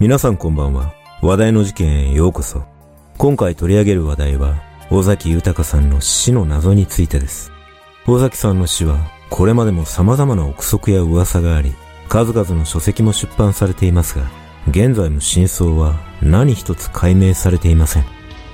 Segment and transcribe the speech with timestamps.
[0.00, 0.94] 皆さんこんばんは。
[1.22, 2.62] 話題の事件へようこそ。
[3.16, 4.62] 今回取り上げる話題は、
[4.92, 7.50] 尾崎豊さんの死の謎についてです。
[8.06, 8.96] 尾崎さんの死は、
[9.28, 11.74] これまでも様々な憶測や噂があり、
[12.08, 14.30] 数々の書籍も出版されていますが、
[14.68, 18.04] 現在も真相は何一つ解明されていません。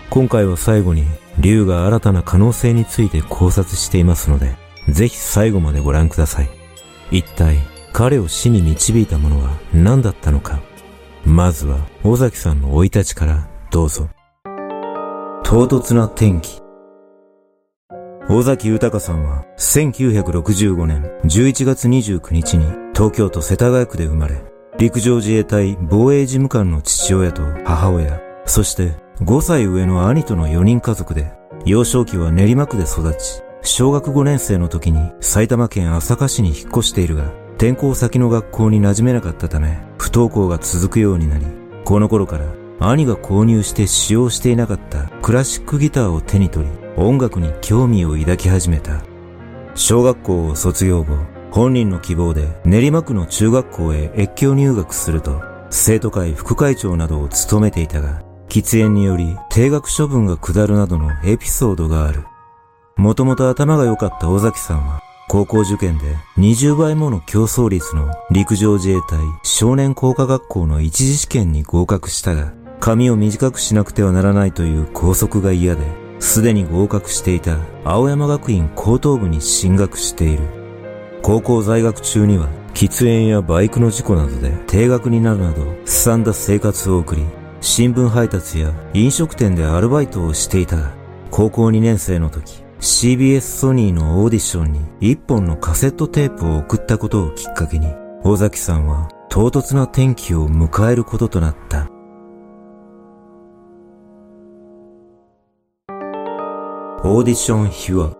[0.08, 1.04] 今回は最後に、
[1.40, 4.56] 竜が新たな可能性について考察していますので、
[4.88, 6.48] ぜひ最後までご覧ください。
[7.10, 7.58] 一体、
[7.92, 10.62] 彼を死に導いたものは何だったのか。
[11.26, 14.08] まずは、尾崎さんの生い立ちからどうぞ。
[15.42, 16.60] 唐突な天気。
[18.28, 24.42] 尾崎豊さんは1965年11月29日に東京都世田谷区で生まれ、
[24.78, 31.32] 陸上自衛隊防衛事務官の父親と母親、そして5歳上の兄との4人家族で、
[31.64, 41.46] 幼少期は練馬区で育ち、小学5年生の時に埼玉県朝霞市に引っ越しているが、転校先の学校に馴染めなかったため、不登校が続くようになり、
[41.84, 42.46] この頃から
[42.80, 49.02] 兄が購入して使用していなかったクラシックギターを手に取り、音楽に興味を抱き始めた。
[49.74, 51.16] 小学校を卒業後、
[51.50, 62.24] 本人の希望で練馬区の中学校へ越境入学すると、生徒会副会長などを務めていたが、喫煙により定額処分が下るなどのエピソードがある。
[62.96, 65.00] もともと頭が良かった尾崎さんは、
[65.34, 66.04] 高校受験で
[66.38, 75.82] 20倍もの競争率の陸上自衛隊少年工科学校の一次試験に合格したが、髪を短くしなくてはならないという校則が嫌で、
[76.20, 80.44] すでに合格していた青山学院高等部に進学している。
[81.20, 87.24] 高校在学中には喫煙やバイクの事故などで定額になるなど、すさんだ生活を送り、
[87.60, 90.92] 新聞配達や飲食店でアルバイトをしていたが、
[91.32, 97.86] 高校2年生の時、CBS ソニーのオーディションに一本のカセットテープを送ったことをきっかけに、
[98.24, 101.88] 尾崎さんは唐突な転機を迎えることとなった。
[107.06, 108.12] オーディション秘話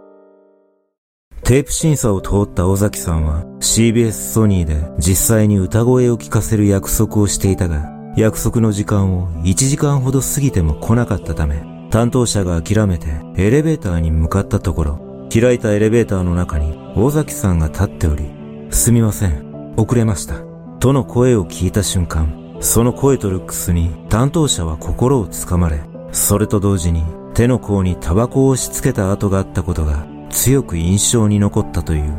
[1.43, 7.85] テープ審査を通った尾崎さんは CBS ソニーで実際に歌声を聞かせる約束をしていたが、
[8.17, 13.07] 約束の時間を1時間ほど過ぎても来なかったため、担当者が諦めて
[13.37, 18.33] エレベーターに向かったところ、開いたエレベーターの中に尾崎さんが立っており、
[18.71, 20.35] すみません、遅れました。
[20.81, 32.13] との声を聞いた瞬間、その声とルックスに担当者は心をつかまれ、それと同時に手の甲にタバコを押し付けた跡があったことが強く印象に残ったという。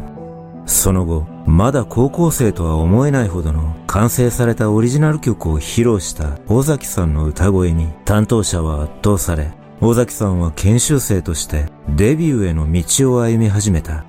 [0.66, 9.52] その後、まだ高校生とは思えないほどの完成されたオリジナル曲を披露した尾崎さんの歌声に担当者は圧倒され、
[9.88, 14.04] 尾崎さんは研修生としてデビューへの道を歩み始めた。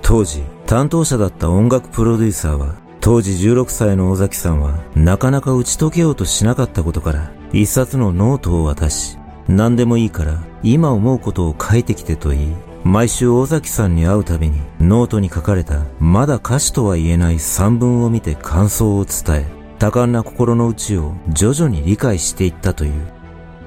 [0.00, 19.46] 当時、担当者だった音楽プロデューサーは、当時16歳の尾崎さんはなかなか打ち解けようとしなかったことから、一冊のノートを渡し、何でもいいから今思うことを書いてきてと言い、毎週尾崎さんに会うたびにノートに書かれたまだ歌詞とは言えない散文を見て感想を伝え、
[19.78, 23.19] 多感な心の内を徐々に理解していったという。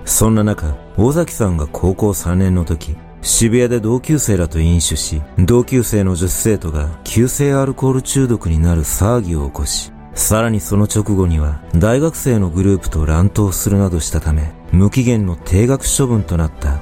[0.05, 16.81] そんな中、尾崎さんが高校3年の時、渋谷で同級生らと飲酒し、同級生の女子生徒が急性アルコール中毒になる騒ぎを起こし、さらにその直後には大学生のグループと乱闘するなどしたため、無期限の定額処分となった。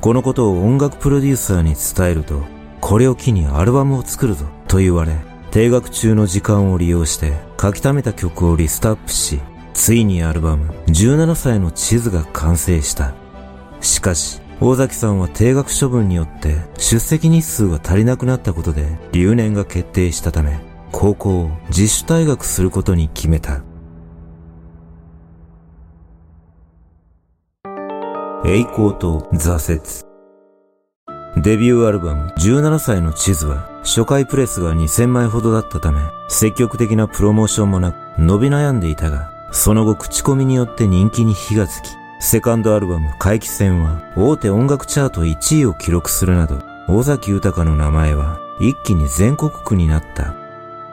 [0.00, 2.42] このことを音楽プロデューサーに伝えると、
[2.80, 5.14] これを機にアルバムを作るぞと言われ、
[5.50, 9.40] 定額中の時間を利用して書き溜めた曲をリストアップし、
[9.74, 13.14] ついにアルバム17歳の地図が完成した。
[13.80, 20.60] しかし、大崎さんは定額処分によって出席日数が足りなくなったことで留年が決定したため、
[20.92, 23.62] 高校を自主退学することに決めた。
[28.44, 30.10] 栄光と挫折。
[31.42, 50.34] デビューアルバム17歳の地図は初回プレスが2000枚ほどだったため積極的なプロモーションもなく伸び悩んでいたがその後口コミによって人気に火がつきセカンドアルバム回帰戦は大手音楽チャート1位を記録するなど尾崎豊の名前は一気に全国区になった。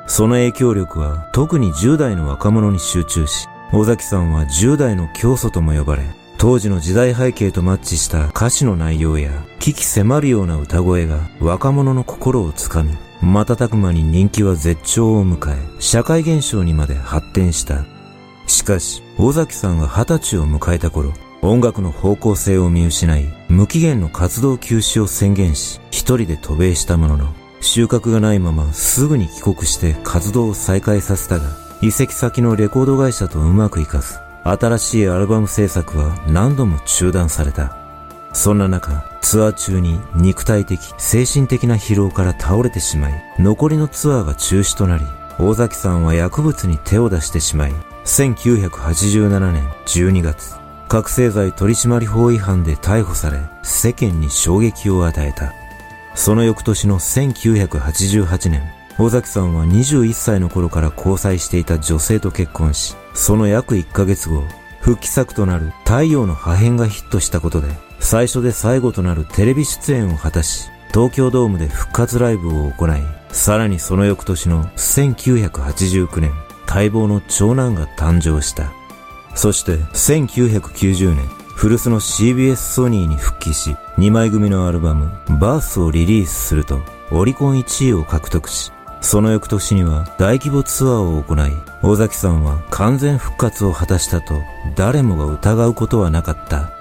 [0.07, 6.03] その影響力は特に10代の若者に集中し、尾崎さんは10代の教祖とも呼ばれ、
[6.38, 17.97] 当時の時代背景とマッチした歌詞の内容や、危機迫るような歌声が若者の心をつかみ、瞬く間に人気は絶頂を迎え、社会現象にまで発展した。
[18.48, 31.46] しかし、尾崎さんが二十歳を迎えた頃、音楽の方向性を見失い、無期限の活動休止を宣言し、一人で渡米したものの、収穫がないまますぐに帰国して活動を再開させたが、
[31.82, 37.78] 移籍先のレコード会社とうまくいかず、新しいアルバム制作は何度も中断された。
[38.34, 45.04] そんな中、ツアー中に肉体的、精神的な疲労から倒れてしまい、残りのツアーが中止となり、
[45.40, 47.74] 大崎さんは薬物に手を出してしまい、
[48.07, 50.56] 1987年12月、
[50.88, 55.54] 覚醒剤取締法違反で逮捕され、世間に衝撃を与えた。
[56.15, 58.63] その翌年の1988年、
[58.98, 64.42] 大崎さんは21歳の頃から交際していた女性と結婚し、その約1ヶ月後、
[64.80, 67.68] 復帰作となる太陽の破片がヒットしたことで、
[68.00, 73.01] 最初で最後となるテレビ出演を果たし、東京ドームで復活ライブを行い、
[73.33, 76.31] さらにその翌年の1989年、
[76.68, 78.72] 待望の長男が誕生した。
[79.36, 86.81] そして1990年、古巣の CBS ソニーに復帰し、2枚組のアルバム、バースをリリースすると、
[87.12, 88.72] オリコン1位を獲得し、
[89.02, 94.42] その翌年には大規模ツアーを行い、大崎さんは完全復活を果たしたと
[94.75, 96.72] 誰もが疑うことはなかった。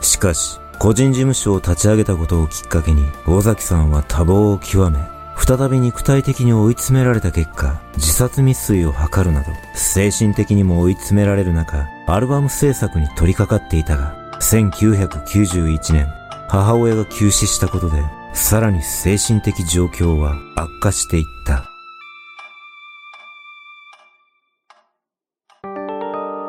[0.00, 4.98] しかし、個人事務所を立ち上げたことをきっかけに、大崎さんは多忙を極め、
[5.36, 16.06] 再び肉体的に追い詰められた結果、自殺未遂を図るなど、精神的にも追い詰められる中、アルバム制作に取り掛かっていたが、1991年、
[16.48, 18.02] 母親が急死したことで、
[18.32, 21.70] さらに精神的状況は悪化していった。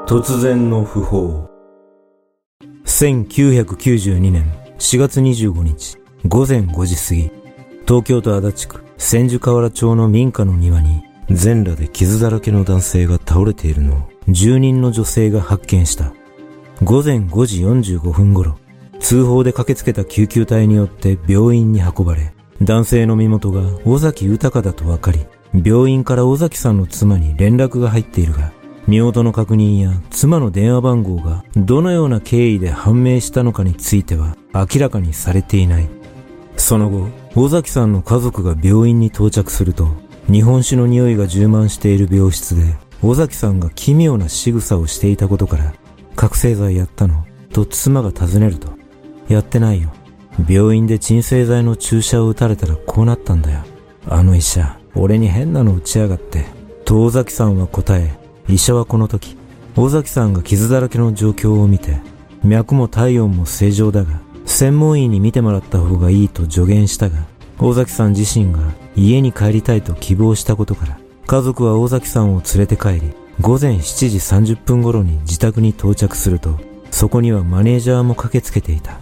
[0.07, 1.49] 突然の訃報。
[2.85, 4.45] 1992年
[4.77, 5.97] 4月25日
[6.27, 7.44] 午前5時過ぎ、
[7.87, 16.11] 東京都足立区千住河原町の民家の庭に全裸で傷だらけの男性が倒れているのを住人の女性が発見した。
[16.83, 18.57] 午前5時45分頃、
[18.99, 28.51] 通報で駆けつけた救急隊によって病院に運ばれ、男性の身元が尾崎豊だと分かり、病院から尾崎さんの妻に連絡が入っているが、
[28.87, 35.94] 身元の確認や妻の電話番号がどのような経緯で判明したのかについては明らかにされていない。
[36.57, 39.87] その後、尾崎さんの家族が病院に到着すると、
[40.31, 45.73] 日本酒の匂いが充満している病室で、尾崎さんが奇妙な仕草をしていたことから、
[46.15, 48.69] 覚醒剤やったのと妻が尋ねると、
[49.27, 49.91] やってないよ。
[50.49, 53.59] 病院で鎮静剤の注射を打たれたらこうなったんだよ。
[54.07, 56.45] あの医者、俺に変なの打ちやがって。
[56.85, 58.17] と尾崎さんは答え、
[58.47, 59.37] 医者はこの時、
[59.75, 61.97] 尾崎さんが傷だらけの状況を見て、
[62.43, 67.17] 脈も体温も正常だが、専門医に見てもらった方がいいと助言したが、
[67.59, 68.59] 尾崎さん自身が
[68.95, 76.59] 家に帰りたいと希望したことから、家族は尾崎さんを連れて帰り、午前7時30分頃に自宅に到着すると、
[76.91, 78.99] そこにはマネージャーも駆けつけていた。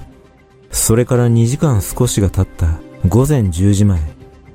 [0.71, 3.99] それから2時間少しが経った午前10時前、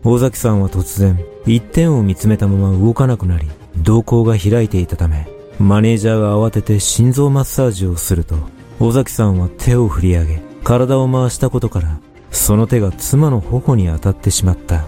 [0.02, 3.46] 大崎さんは突然、一点を見つめたまま動かなくなり、
[3.76, 8.37] 瞳孔が開いていたため、マネージャーが慌てて心臓マッサージをすると、
[8.81, 11.99] 大崎さんは手を振り上げ、体を回したことから、
[12.31, 14.85] その手が妻の頬に当たってしまった。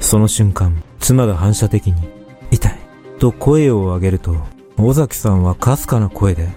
[0.00, 2.08] その瞬間、妻が反射的に、
[2.50, 2.78] 痛い、
[3.18, 4.34] と声を上げると、
[4.78, 6.48] 尾崎さんはかすかな声で、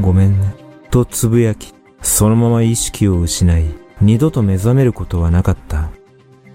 [0.00, 0.54] ごめんね、
[0.92, 3.64] とつぶやき、そのまま意識を失い、
[4.00, 5.90] 二度と目覚めることはなかった。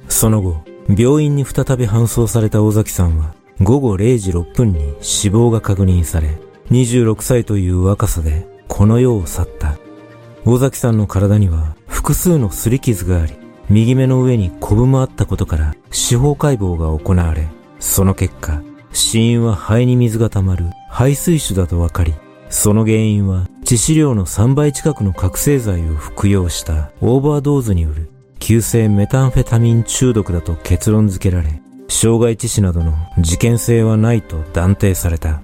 [0.07, 6.39] その後、病院に再び搬送された尾崎さんは、午後0時6分に死亡が確認され、
[6.71, 9.88] 26歳という若さでこの世を去った。
[10.51, 13.33] 尾崎さんの体には複数の擦り傷があり、
[13.69, 17.47] 右目の上にコブもあったことから司法解剖が行われ、
[17.79, 22.15] その結果、死因は肺に水が溜まる肺水腫だと分かり、
[22.49, 35.43] その原因は致死量の3倍近くの覚醒剤を服用したオーバードーズによる急性メタンフェタミン中毒だと結論付けられ、傷害致死などの事件性はないと断定された。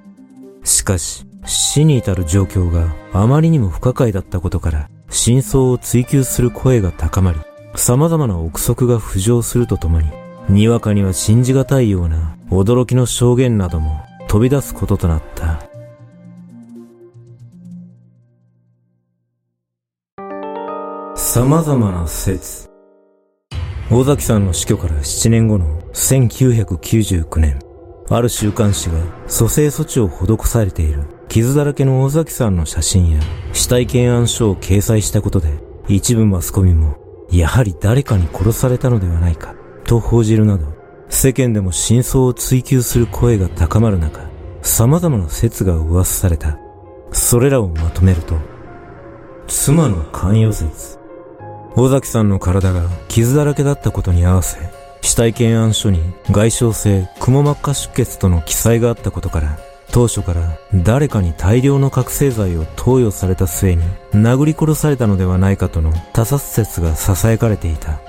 [0.64, 7.40] しかし、死に至る状況があまりにも不可解だったことから、真相を追求する声が高まり、
[7.76, 10.08] 様々な憶測が浮上するとともに、
[10.50, 15.60] にわかには信じがたいような驚きの証言なども飛び出すこととなった。
[21.16, 22.70] 様々な説。
[23.92, 27.60] 大崎さんの死去から7年後の1999年、
[28.10, 28.96] ある週刊誌が
[29.28, 33.20] 蘇生措置を施されている傷だらけの大崎さんの写真や
[33.54, 36.98] 死体検案書を掲載したことで、一部マスコミも、
[37.32, 39.56] やはり誰かに殺されたのではないか、
[39.86, 40.74] と報じるなど、
[41.10, 44.30] 世間でも真相を追求する声が高まる中、
[44.62, 46.58] 様々な説が噂された。
[47.12, 48.36] それらをまとめると、
[49.48, 51.00] 妻の関与説。
[51.76, 54.58] 尾崎さんの体が傷だらけだったことに合わせ、
[55.02, 56.02] 死体検案書に
[56.32, 59.60] 外傷性くも膜下出血との記載があったことから、
[59.96, 68.02] 当初から誰かに大量の覚醒剤を投与された末に殴り殺されたのではないかとの他殺説が囁かれていた。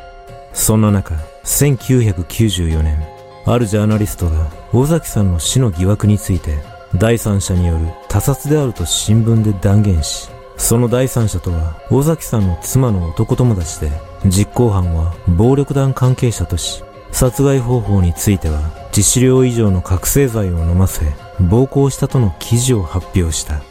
[0.53, 1.15] そんな中、
[1.45, 3.07] 1994年、
[3.45, 6.59] あるジャーナリストが尾崎さんの死の疑惑について
[6.97, 13.93] 第三者による他殺であると新聞で断言し、その第三者とは尾崎さんの妻の男友達で
[14.25, 16.83] 実行犯は暴力団関係者とし、
[17.17, 18.61] 殺害方法については
[18.93, 21.07] 致死量以上の覚醒剤を飲ませ、
[21.41, 23.63] 暴行したとの記事を発表した。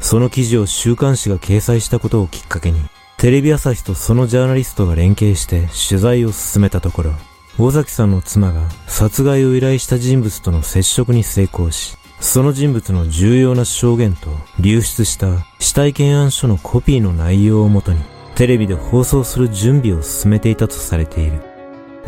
[0.00, 2.78] その記事を週刊誌が掲載したことをきっかけに、
[3.16, 7.12] テレビ朝日とそのジャーナリストが連携して取材を進めたところ、
[7.58, 17.98] 大崎さんの妻が殺害を依頼した人物との接触に成功し、その人物の重要な証言と流出した死体検案書のコピーの内容をもとに
[18.36, 21.55] テレビで放送する準備を進めていたとされている。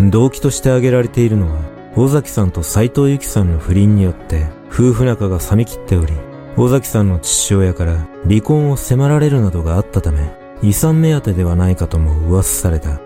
[0.00, 1.60] 動機として挙げられているのは、
[1.96, 6.12] 尾崎さんと斎藤由紀さんの不倫によって夫婦仲が冷め切っており、
[6.56, 10.30] 尾崎さんの父親から離婚を迫られるなどがあったため、
[10.62, 13.00] 遺産目当てではないかとも噂された。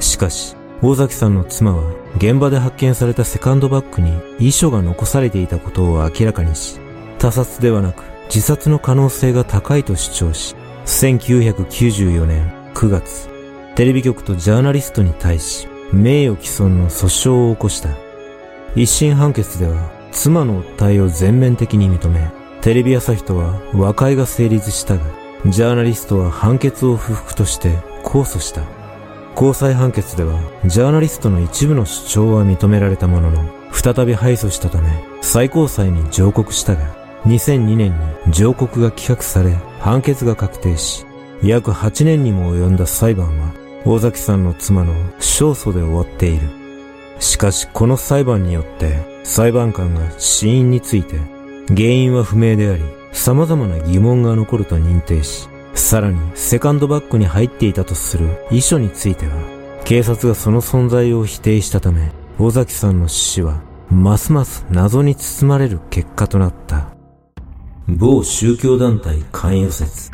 [0.00, 1.82] しかし、尾崎さんの妻は
[2.16, 6.80] 現場で発見されたセカンドバッグに遺書が残されていたことを明らかにし、
[7.18, 13.28] 他殺ではなく自殺の可能性が高いと主張し、1994年9月、
[13.74, 17.90] テレビ局とジャーナリストに対し、名誉毀損の訴訟を起こした。
[18.74, 22.30] 一審判決では、妻の訴えを全面的に認め、
[22.62, 25.04] テレビ朝日とは和解が成立したが、
[25.46, 27.70] ジャーナリストは判決を不服として
[28.04, 28.62] 控訴した。
[29.34, 34.88] 高裁判決では、ジャーナリストの一部の主張は認められたものの、再び敗訴したため、
[35.20, 36.94] 最高裁に上告したが、
[37.24, 37.92] 2002年
[38.26, 41.04] に上告が棄却され、判決が確定し、
[41.42, 46.48] 約8年にも及んだ裁判は、大崎さんの妻の勝訴で終わっている。
[47.18, 51.16] しかしこの裁判によって裁判官が死因について
[51.68, 59.32] 原因は不明であり様々な疑問が残ると認定し、さらにセカンドバッグに入っていたとする遺書については
[59.84, 66.94] 警察がその存在を否定したため尾崎さんの死はますます謎に包まれる結果となった。
[67.88, 70.10] 某宗教団体関与説。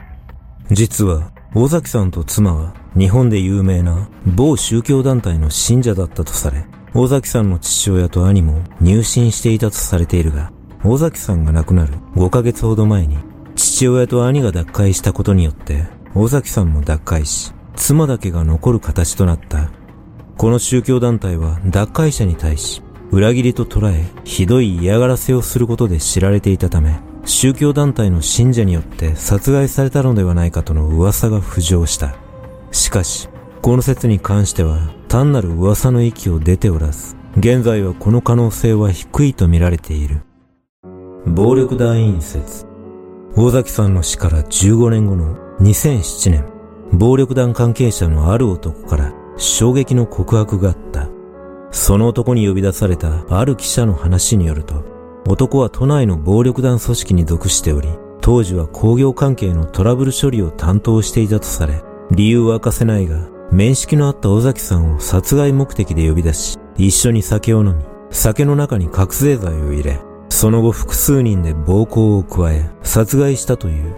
[0.71, 10.53] 実は尾崎さんと妻は日本で有名な某宗教団体の信者だったとされ、尾崎さんの父親と兄も入信していたとされているが、
[10.85, 13.17] 尾崎さんが亡くなる5ヶ月ほど前に、
[13.57, 19.71] 父親と兄が脱会したことによって、尾崎さんも脱会し、妻だけが残る形となった。
[20.37, 32.15] この宗教団体は脱会者に対し、裏切りと捉え、ひどい嫌がらせをすることで知られていたため、宗教団体の信者によって殺害されたのではないかとの噂が浮上した。
[32.71, 33.29] しかし、
[33.63, 40.23] この説に関しては単なる噂の域を出ておらず、現在はこの可能性は低いと見られている。
[41.27, 42.67] 暴力団員説。
[43.37, 46.45] 大崎さんの死から15年後の2007年、
[46.93, 51.09] 暴力団関係者のある男から衝撃の告白があった。
[51.71, 54.85] その男に呼び出されたある記者の話によると、
[55.29, 57.91] 男は都内の暴力団組織に属しており、
[58.23, 73.97] 当時は工業関係のトラブル処理を担当していたとされ、理由は明かせないが、面識のあった尾崎さんを殺害目的で呼び出し、一緒に酒を飲み、酒の中に覚醒剤を入れ、その後複数人で暴行を加え、殺害したという。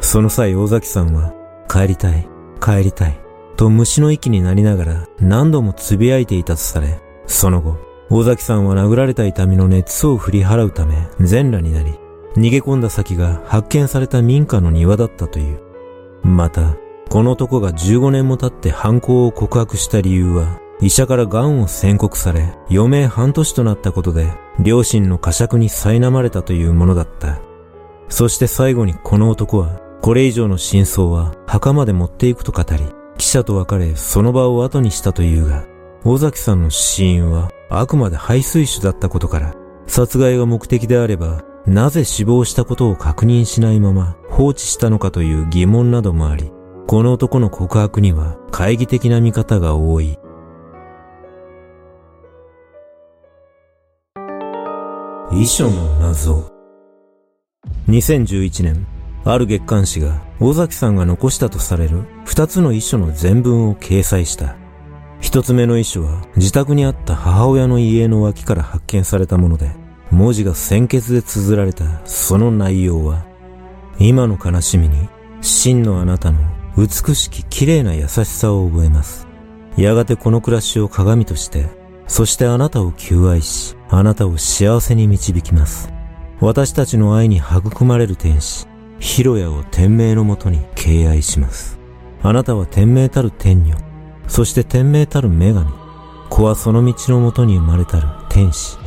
[0.00, 1.32] その際尾崎さんは、
[1.66, 2.28] 帰りたい、
[2.60, 3.18] 帰りたい、
[3.56, 11.98] と虫の息になりながら何度も呟いていたとされ、その後、尾崎さんは殴られた痛みの熱を振り払うため全裸になり、
[12.36, 15.60] 逃げ込んだ先が発見された民家の庭だったという。
[16.22, 16.76] また、
[17.10, 27.40] この男が15年も経って犯行を告白した理由は、医者から癌を宣告され、余命半年となったことで、両親の呵責に苛まれたというものだった。
[28.08, 32.84] そして最後にこの男は、これ以上の真相は墓まで持っていくと語り、
[33.18, 35.66] 記者と別れその場を後にしたというが、
[36.04, 39.54] 尾崎さんの死因はあくまで排水種だったことから、
[39.86, 46.50] 殺害が目的であれば、なぜ死亡したことを確認しないまま放置したのかという疑問などもあり、
[46.86, 50.18] この男の告白には懐疑的な見方が多い。
[55.32, 56.50] 遺書の謎。
[57.88, 58.86] 2011年、
[59.24, 64.56] ある月刊誌が尾崎さんが残したとされる二つの遺書の全文を掲載した。
[65.20, 69.70] 一つ目の遺書は自宅にあった母親の家の脇から発見されたもので、
[70.10, 73.26] 文字が鮮血で綴られたその内容は、
[73.98, 75.08] 今の悲しみに
[75.40, 76.38] 真のあなたの
[76.76, 79.26] 美しき綺麗な優しさを覚えます。
[79.76, 81.66] やがてこの暮らしを鏡として、
[82.06, 85.92] そしてあなたを求愛し、あなたを幸せに導きます。
[86.40, 88.66] 私たちの愛に育まれる天使、
[89.00, 91.78] ヒロヤを天命のもとに敬愛します。
[92.22, 93.74] あなたは天命たる天女、
[94.28, 95.66] そして天命たる女神、
[96.28, 98.78] 子はその道のもとに生まれたる天使。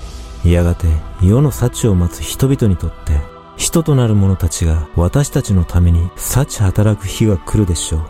[0.46, 0.88] やがて
[1.22, 3.20] 世の幸を待つ人々にとって、
[3.58, 8.02] 人となる者たちが私たちのために幸働く日が来るでしょう。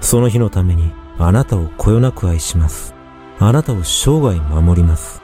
[0.00, 2.94] その日のためにあなたをこよなく愛します。
[3.38, 5.22] あなたを生涯守ります。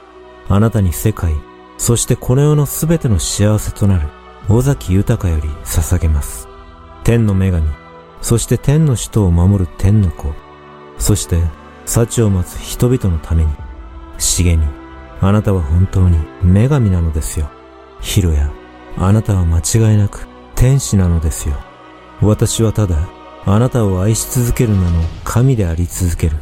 [0.49, 1.35] あなたに世界、
[1.79, 4.09] そしてこの世のすべての幸せとなる
[4.49, 6.49] 尾崎豊より捧げます。
[7.05, 7.69] 天の女神、
[8.21, 10.33] そして天の使徒を守る天の子、
[11.03, 11.43] そして
[11.85, 13.51] 幸を待つ人々のために、
[14.19, 14.65] 茂み、
[15.21, 17.51] あなたは本当に女神なのですよ。
[18.01, 18.53] ヒロヤ、
[18.97, 21.57] あなたは間違いなく天使なのですよ。
[22.21, 23.09] 私はただ、
[23.45, 26.37] あなたを愛し続ける名の神であり続ける。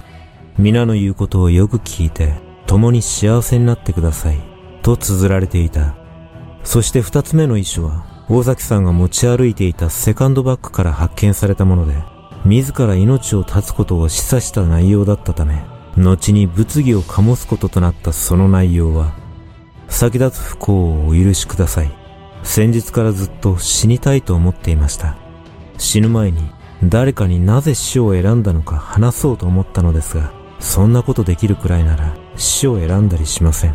[0.59, 2.35] 皆の言うことをよく聞いて、
[2.67, 4.43] 共に幸せになってください。
[4.83, 5.95] と綴られていた。
[6.65, 11.95] そして二つ目の遺書は、大崎さんが持ち歩いていたセカンドバッグから発見されたもので、
[12.45, 15.63] 自ら命を絶つことを示唆した内容だったため、
[15.97, 19.13] 後に物議を醸すこととなったその内容は、
[19.89, 21.91] 先立つ不幸をお許しください。
[22.43, 25.17] 先日からずっと死にたいと思っていました。
[25.79, 26.51] 死ぬ前に
[26.85, 33.75] 誰かになぜ死を選んだのか話そうと思ったのですが、そんなことできるくらいなら死を選んだりしません。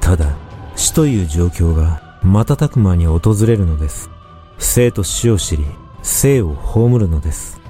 [0.00, 0.36] ただ、
[0.74, 4.10] 死という状況が瞬く間に訪れるのです。
[4.58, 5.64] 生と死を知り、
[6.02, 7.61] 生を葬るのです。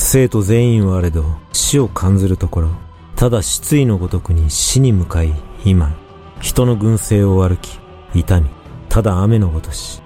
[0.00, 2.70] 生徒全員はあれど死を感ずるところ、
[3.16, 5.92] ただ失意のごとくに死に向かい、今、
[6.40, 7.80] 人の群生を歩き、
[8.14, 8.48] 痛み、
[8.88, 10.00] ただ雨のごとし、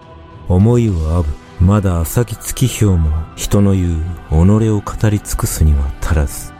[0.49, 1.29] 思いをあぶ、
[1.61, 6.53] まだ浅き月日をも人の言う己を語り尽くすには足らず。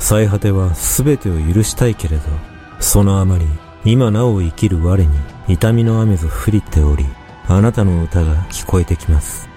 [0.00, 2.22] 最果ては全てを許したいけれど、
[2.80, 3.46] そのあまり
[3.84, 5.08] 今なお生きる我に
[5.46, 7.06] 痛みの雨ぞ降りており、
[7.46, 9.48] あなたの歌が聞こえてきます。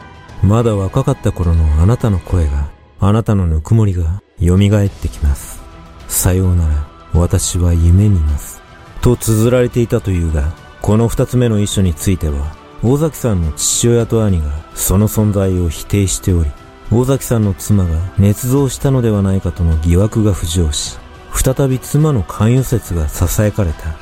[0.44, 2.68] まだ若かった頃のあなたの声が、
[3.06, 5.62] あなたのぬくもりが蘇ってきます。
[6.08, 8.62] さようなら、私は夢見ます。
[9.02, 16.52] と綴られていたというが、この二つ目の遺書については、大崎さんの父親と兄がその存在を否定しており、
[16.94, 20.98] 大崎さんの妻が捏造したのではないかとの疑惑が浮上し、
[21.34, 23.98] 再び妻の関与説が囁かれた。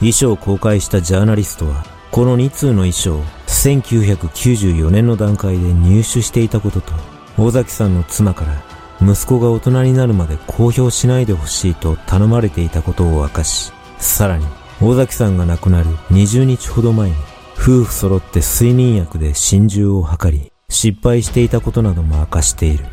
[0.00, 6.92] 遺書を公開したジャーナリストは、この2通の遺書を1994年の段階で入手していたことと、
[7.40, 8.62] 大崎さんの妻から
[9.00, 14.44] 息子が大人になるまで公表しないでほしいと頼まれていたことを明かし、さらに
[14.82, 17.16] 大崎さんが亡くなる20日ほど前に
[17.54, 22.84] 夫婦揃って睡眠薬で心中を図り、失敗していたことなども明かしている。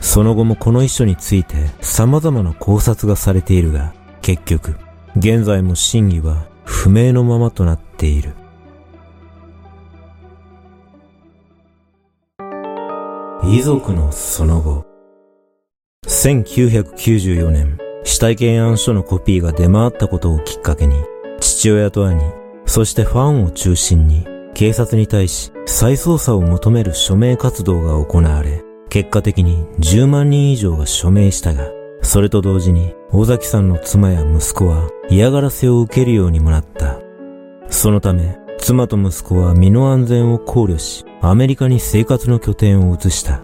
[0.00, 4.74] その後もこの遺書について様々な考察がされているが、結局、
[5.16, 8.32] 現在も真偽は不明のままとなっている。
[13.50, 14.84] 遺族のその後。
[16.06, 20.94] 1994年、死体検案書のコピーが出回ったことをきっかけに、
[21.40, 22.22] 父親と兄、
[22.66, 31.70] そしてファンを中心に、警察に対し再捜査を求める署名活動が行われ、結果的に10万人以上が署名したが、
[32.02, 37.00] それと同時に尾崎さんの妻や息子は嫌がらせを受けるようにもなった。
[37.70, 43.42] そのため、妻と息子は身の安全を考慮し、アメリカに生活の拠点を移した。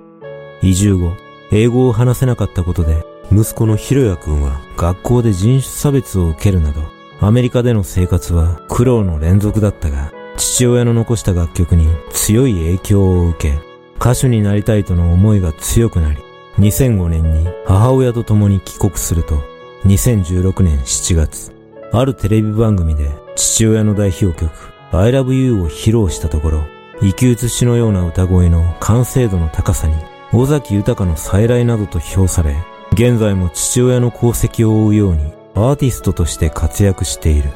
[0.60, 1.12] 移住後、
[1.50, 6.82] 英語を話せなかったことで、息子のひろやくんは学校で人種差別を受けるなど、
[7.20, 13.58] アメリカでの生活は苦労の連続だったが、父親の残した楽曲に強い影響を受け、
[13.96, 16.18] 歌手になりたいとの思いが強くなり、
[16.58, 19.42] 2005年に母親と共に帰国すると、
[19.86, 21.52] 2016年7月、
[21.92, 26.64] あるテレビ番組で父親の代表曲 I Love You を披露したところ、
[27.00, 29.96] 生き写しのような歌声の完成度の高さに、
[30.32, 32.54] 尾崎豊の再来などと評され、
[32.92, 37.50] 現在も父親の功績を追うようにアーティストとして活躍している。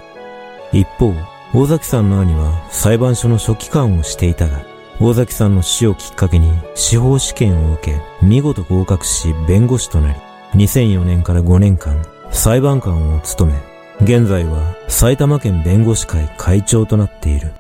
[0.73, 1.15] 一方、
[1.55, 4.63] 大崎さんの兄は裁判所の書記官をしていたが、
[5.01, 10.19] 大崎さんの死をきっかけに司法試験を受け、見事合格し弁護士となり、
[10.55, 13.68] 2004年から5年間裁判官を務め、
[14.03, 17.53] 現在は埼玉県弁護士会会長となっている。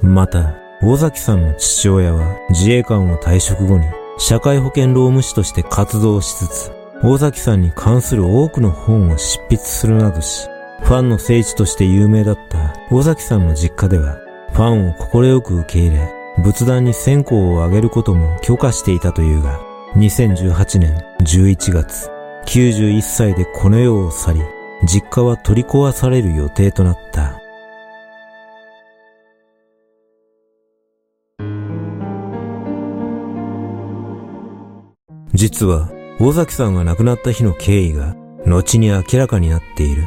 [0.00, 3.84] また、大崎さんの父親は自衛官を退職後に
[4.18, 10.48] 社会保険労務士として活動しつつ、大崎さんに関する多くの本を執筆するなどし、
[10.82, 14.18] ファンの聖地として有名だった大崎さんの実家では、
[14.52, 16.10] ファンを快く受け入れ、
[16.42, 19.60] 仏壇に線香をあげることも許可していたというが、
[19.94, 22.10] 2018年11月、
[22.46, 24.40] 91歳でこの世を去り、
[24.84, 27.40] 実家は取り壊される予定となった。
[35.34, 40.06] 実は、尾崎さんが亡くなった日の経緯が、後に明らかになっている。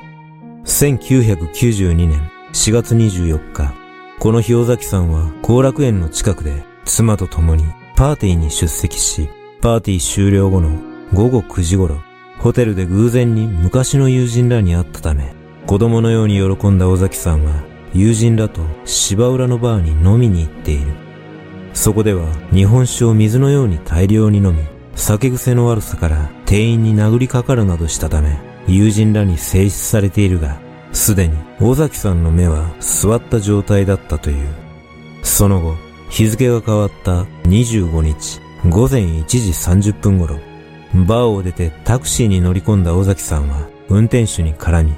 [0.65, 3.73] 1992年4月24日、
[4.19, 7.63] この日尾崎さんは後楽園の近くで妻と共に
[7.95, 9.29] パーティーに出席し、
[9.61, 10.71] パーティー終了後の
[11.13, 12.01] 午後9時頃、
[12.39, 15.33] ホテルで偶然に昔の友人らに会ったため、
[15.67, 20.87] 子供のように喜んだ尾崎さんは友人らと芝浦のバーに飲みに行っている。
[21.73, 24.63] そこでは日本酒を水のように大量に飲み、
[24.95, 30.59] 酒癖の悪さから店員に殴りかかるなどしたため、友人らに制止されているが、
[30.93, 34.47] すでに尾崎さんの目は座った状態だったという。
[35.23, 35.75] その後、
[36.09, 39.49] 日付が変わった25日午前1時
[39.91, 40.39] 30分頃、
[40.93, 44.93] バーを出てタクシーに乗り込んだ尾崎さんは運転手に絡み、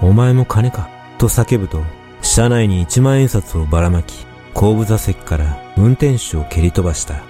[0.00, 1.82] お前も金かと叫ぶと、
[2.20, 7.22] 車内に1万円札をばらまき、後部座席から運転手を蹴り飛ばした。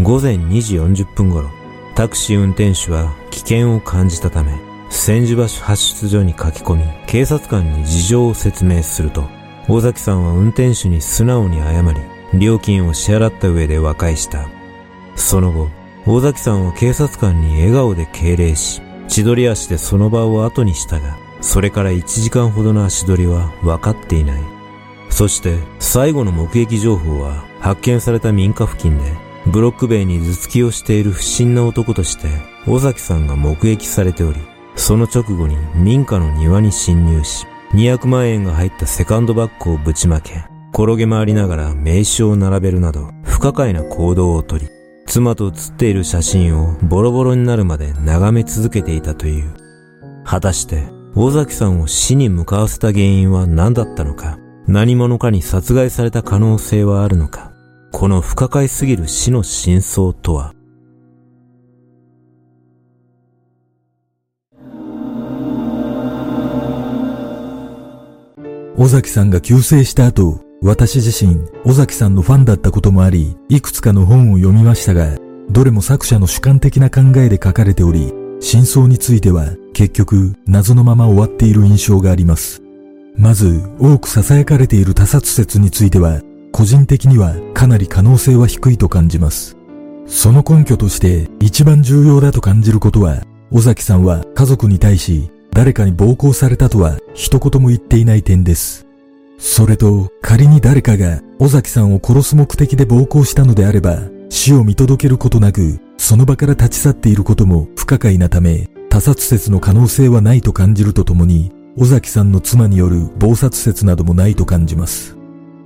[0.00, 1.50] 午前2時40分頃、
[1.94, 4.52] タクシー運転手は危険を感じたため、
[4.90, 9.28] 千住橋発出所に駆け込み、警察官に事情を説明すると、
[9.68, 14.48] 大崎さんは運転手に素直に謝り、料金を支払った上で和解した。
[15.16, 15.68] その後、
[16.04, 24.42] 大崎さんは警察官に笑顔で敬礼し、千鳥足でその場を後にしたが、それから1時間ほどの足取りは分かっていない。
[25.10, 29.12] そして最後の目撃情報は発見された民家付近で
[29.46, 32.28] ブロック塀に頭突きをしている不審な男として
[32.66, 34.40] 尾崎さんが目撃されており、
[34.74, 44.68] その直後に民家の庭に侵入し、200万円が入ったセカンドバッグをぶちまけ、転げ回りながら名刺を並べるなど不可解な行動をとり、
[45.06, 49.52] 妻と写っている写真をボロボロになるまで眺め続けていたという。
[50.24, 54.38] 果たして、尾崎さんを死に向かわせた原因は何だったのか。
[54.66, 57.52] 何者かに殺害された可能性はあるのか。
[57.92, 60.54] この不可解すぎる死の真相とは。
[68.76, 75.16] 尾崎さんが急逝した後、私自身、尾崎さんのファンだったこともあり、いくつかの本を読みましたが、
[75.50, 82.62] どれも作者の主観的な考えで書かれており、真相については結局謎のまま終わっている印象があります。
[83.16, 86.20] まず、多く囁かれている他殺説については、
[86.52, 89.56] 個人的にはかなり可能性は低いと感じます。
[90.06, 98.86] その根拠として一番重要だと感じることは、尾崎さんは家族に対し誰かに暴行されたとは一言も言っていない点です。
[99.44, 103.98] それと、仮に誰かが尾崎さんを殺す目的で暴行したのであれば、
[104.30, 115.16] 死を見届けることなく、その場から立ち去っていることも不可解なため、他殺説の可能性はないと感じるとともに、尾崎さんの妻による暴殺説などもないと感じます。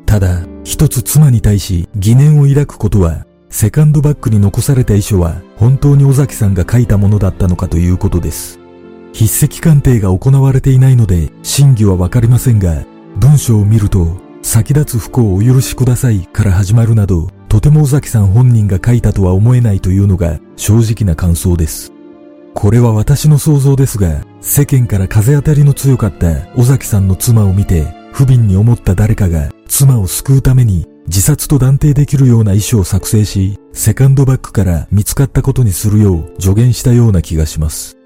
[0.07, 8.59] ただ、一つ妻に対し疑念を抱くことは、セカンドバッグに残された遺書は本当に尾崎さんが書いたものだったのかということです。
[9.13, 12.85] 筆跡鑑定が行われていないので真偽はわかりませんが、
[13.17, 21.93] 文章を見ると、先立つ不幸をお許しくださいから始まるなど、とても尾崎さん本人が書いたとは思えないというのが正直な感想です。
[22.55, 37.97] これは私の想像ですが、世間から風当たりの強かった尾崎さんの妻を見て、不憫に思った誰かが妻を救うために自殺と断定できるような遺書を作成し、セカンドバッグから見つかったことにするよう助言したような気がします。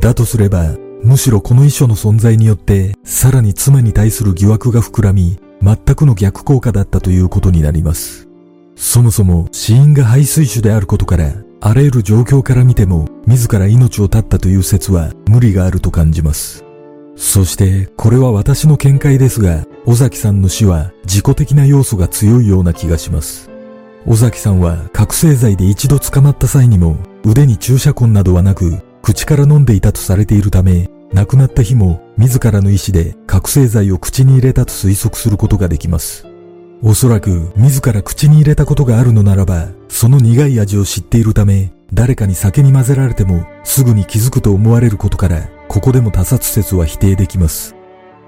[0.00, 8.26] だとすれば、むしろこの遺書の存在によって、さらに妻に対する疑惑が膨らみ、全くの逆効果だったということになります。
[8.74, 16.64] そもそも死因が排水種であることから、あらゆる状況から見ても、自ら命を絶ったという説は無理があると感じます。
[17.16, 23.50] そして、これは私の見解ですが、尾崎さんの死は自己的な要素が強いような気がします。
[24.06, 36.26] 尾崎さんは覚醒剤で一度捕まった際にも腕に注射痕などはなく口から飲んでいたとされているため亡くなった日も自らの意思で覚醒剤を口に入れたと推測することができます。
[36.82, 47.76] おそらく自ら口に入れたことがあるのならば、その苦い味を知っているため、誰かに酒に混ぜられてもすぐに気づくと思われることから、ここでも他殺説は否定できます。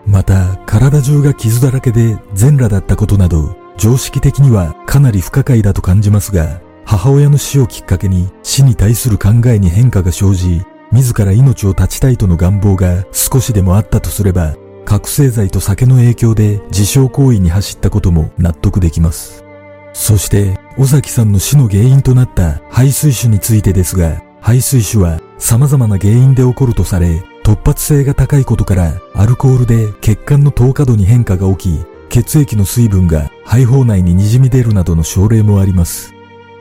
[0.07, 10.63] また、体中が傷だらけで全裸だったことなど、常識的にはかなり不可解だと感じますが、母親の死をきっかけに死に対する考えに変化が生じ、
[10.97, 14.57] 自ら命を絶ちたいとの願望が少しでもあったとすれば、
[14.87, 19.45] 覚醒剤と酒の影響で自傷行為に走ったことも納得できます。
[19.93, 36.15] そして、尾崎さんの死の原因となった排水種についてですが、排水種は様々な原因で起こるとされ、突発性が高いことからアルコールで血管の透過度に変化が起き、血液の水分が肺胞内に滲み出るなどの症例もあります。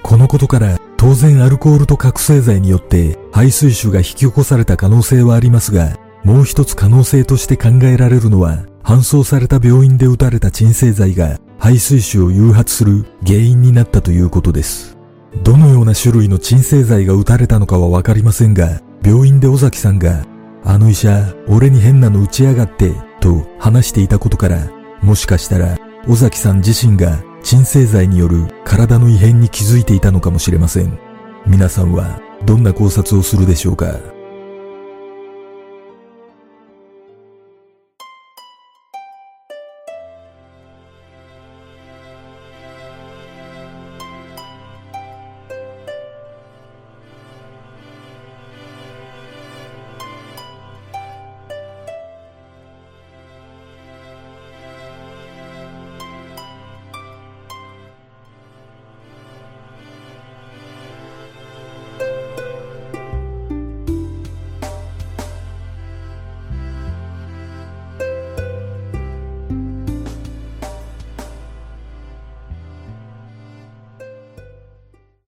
[0.03, 14.97] このことから当然アルコールと覚醒剤によって排水臭が引き起こされた可能性はありますが、もう一つ可能性として考えられるのは、搬送された病院で打たれた鎮静剤が排水臭を誘発する原因になったということです。
[15.43, 20.25] どのような種類の鎮静剤が打たれたのかはわかりませんが、病院で尾崎さんが、
[20.63, 22.91] あの医者、俺に変なの打ちやがって、
[23.21, 24.71] と話していたことから、
[25.03, 30.97] もしかしたら、尾崎さん自身が鎮静剤による体の異変に気づいていたのかもしれません。
[31.45, 34.14] 皆さんはどんな考察をするでしょうか？